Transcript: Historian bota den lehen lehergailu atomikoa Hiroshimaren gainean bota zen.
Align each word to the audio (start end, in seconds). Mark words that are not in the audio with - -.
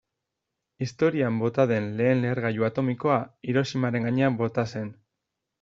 Historian 0.85 1.37
bota 1.43 1.65
den 1.73 1.91
lehen 2.01 2.23
lehergailu 2.25 2.67
atomikoa 2.71 3.21
Hiroshimaren 3.51 4.09
gainean 4.11 4.43
bota 4.45 4.69
zen. 4.75 4.95